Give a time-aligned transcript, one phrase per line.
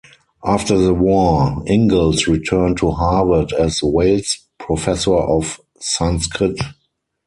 [0.43, 6.59] After the war, Ingalls returned to Harvard as Wales Professor of Sanskrit.